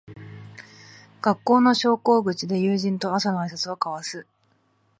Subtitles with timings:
[1.21, 4.25] 学校の昇降口で友人と朝のあいさつを交わす